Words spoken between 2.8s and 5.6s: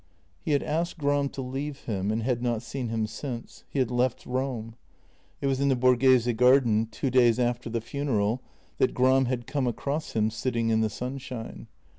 him since; he had left Rome. It was